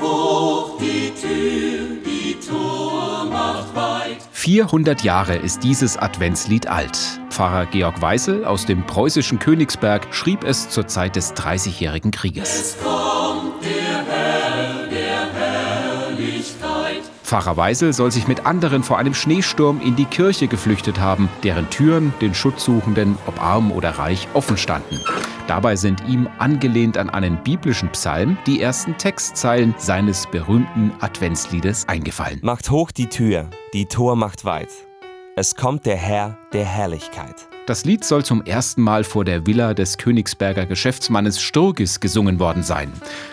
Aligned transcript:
hoch 0.00 0.78
die 0.78 1.12
Tür, 1.20 1.96
die 2.04 2.36
Tor 2.46 3.26
macht 3.30 3.74
weit. 3.74 4.18
400 4.32 5.02
Jahre 5.02 5.36
ist 5.36 5.62
dieses 5.62 5.96
Adventslied 5.96 6.68
alt. 6.68 6.98
Pfarrer 7.30 7.66
Georg 7.66 8.00
Weisel 8.00 8.44
aus 8.44 8.64
dem 8.64 8.86
preußischen 8.86 9.38
Königsberg 9.38 10.14
schrieb 10.14 10.44
es 10.44 10.70
zur 10.70 10.86
Zeit 10.86 11.16
des 11.16 11.34
Dreißigjährigen 11.34 12.10
Krieges. 12.10 12.48
Es 12.48 12.76
kommt 12.82 13.62
der 13.64 14.04
Herr 14.06 14.86
der 14.86 15.32
Herrlichkeit. 15.34 17.02
Pfarrer 17.24 17.56
Weisel 17.56 17.92
soll 17.92 18.12
sich 18.12 18.28
mit 18.28 18.46
anderen 18.46 18.82
vor 18.82 18.98
einem 18.98 19.14
Schneesturm 19.14 19.80
in 19.80 19.96
die 19.96 20.04
Kirche 20.04 20.46
geflüchtet 20.46 21.00
haben, 21.00 21.28
deren 21.42 21.68
Türen 21.70 22.14
den 22.20 22.34
Schutzsuchenden, 22.34 23.18
ob 23.26 23.42
arm 23.42 23.72
oder 23.72 23.90
reich, 23.90 24.28
offen 24.32 24.56
standen. 24.56 25.00
Dabei 25.46 25.76
sind 25.76 26.02
ihm, 26.08 26.28
angelehnt 26.38 26.98
an 26.98 27.08
einen 27.08 27.42
biblischen 27.44 27.88
Psalm, 27.90 28.36
die 28.46 28.60
ersten 28.60 28.98
Textzeilen 28.98 29.74
seines 29.78 30.26
berühmten 30.26 30.92
Adventsliedes 31.00 31.88
eingefallen. 31.88 32.40
Macht 32.42 32.70
hoch 32.70 32.90
die 32.90 33.06
Tür, 33.06 33.48
die 33.72 33.86
Tor 33.86 34.16
macht 34.16 34.44
weit. 34.44 34.70
Es 35.36 35.54
kommt 35.54 35.86
der 35.86 35.96
Herr 35.96 36.36
der 36.52 36.64
Herrlichkeit. 36.64 37.46
Das 37.66 37.84
Lied 37.84 38.04
soll 38.04 38.24
zum 38.24 38.44
ersten 38.44 38.80
Mal 38.80 39.04
vor 39.04 39.24
der 39.24 39.46
Villa 39.46 39.74
des 39.74 39.98
Königsberger 39.98 40.66
Geschäftsmannes 40.66 41.40
Sturgis 41.40 42.00
gesungen 42.00 42.38
worden 42.38 42.62
sein. 42.62 42.92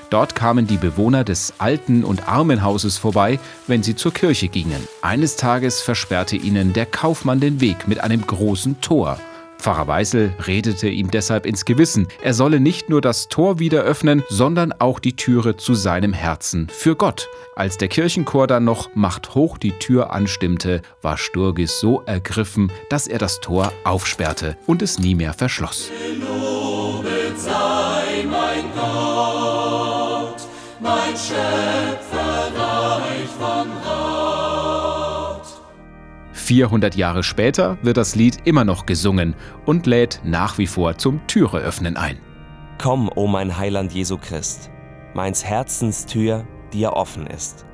Dort 0.10 0.36
kamen 0.36 0.68
die 0.68 0.78
Bewohner 0.78 1.24
des 1.24 1.54
alten 1.60 2.04
und 2.04 2.28
armen 2.28 2.64
Hauses 2.64 2.98
vorbei, 2.98 3.40
wenn 3.68 3.84
sie 3.84 3.96
zur 3.96 4.14
Kirche 4.14 4.50
gingen. 4.50 4.88
Eines 5.02 5.36
Tages 5.36 5.82
versperrte 5.82 6.36
ihnen 6.36 6.74
der 6.74 6.86
Kaufmann 6.86 7.40
den 7.40 7.62
Weg 7.62 7.88
mit 7.88 8.00
einem 8.00 8.26
großen 8.26 8.82
Tor. 8.82 9.20
Pfarrer 9.64 9.88
Weißel 9.88 10.34
redete 10.46 10.90
ihm 10.90 11.10
deshalb 11.10 11.46
ins 11.46 11.64
Gewissen, 11.64 12.10
er 12.22 12.34
solle 12.34 12.60
nicht 12.60 12.90
nur 12.90 13.00
das 13.00 13.30
Tor 13.30 13.60
wieder 13.60 13.84
öffnen, 13.84 14.22
sondern 14.28 14.74
auch 14.74 15.00
die 15.00 15.16
Türe 15.16 15.56
zu 15.56 15.74
seinem 15.74 16.12
Herzen 16.12 16.68
für 16.68 16.98
Gott. 16.98 17.30
Als 17.56 17.78
der 17.78 17.88
Kirchenchor 17.88 18.46
dann 18.48 18.66
noch 18.66 18.94
Macht 18.94 19.36
hoch 19.36 19.58
die 19.58 19.72
Tür 19.72 20.12
anstimmte, 20.12 20.82
war 21.02 21.18
Sturgis 21.18 21.80
so 21.80 22.02
ergriffen, 22.02 22.74
dass 22.90 23.08
er 23.08 23.20
das 23.20 23.40
Tor 23.40 23.72
aufsperrte 23.86 24.58
und 24.68 24.82
es 24.82 25.00
nie 25.00 25.16
mehr 25.16 25.34
verschloss. 25.34 25.90
Gelobet 26.10 27.40
sei 27.40 28.26
mein 28.30 28.66
Gott, 28.76 30.42
mein 30.82 31.16
Schöpfer 31.16 32.52
reich 32.54 33.30
von 33.40 33.72
Rat. 33.86 34.03
400 36.44 36.96
Jahre 36.96 37.24
später 37.24 37.78
wird 37.82 37.98
das 37.98 38.16
Lied 38.16 38.40
immer 38.46 38.66
noch 38.66 38.86
gesungen 38.86 39.36
und 39.66 39.86
lädt 39.86 40.22
nach 40.24 40.58
wie 40.58 40.68
vor 40.68 40.98
zum 40.98 41.26
Türeöffnen 41.28 41.96
ein. 41.96 42.18
Komm, 42.78 43.10
o 43.16 43.28
mein 43.28 43.58
Heiland 43.58 43.94
Jesu 43.94 44.18
Christ, 44.18 44.70
meins 45.14 45.46
Herzens 45.46 46.06
Tür 46.06 46.46
dir 46.74 46.94
offen 46.94 47.28
ist. 47.28 47.66